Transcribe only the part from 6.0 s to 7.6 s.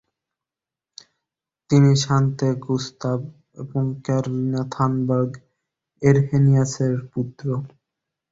এরহেনিয়াসের পুত্র।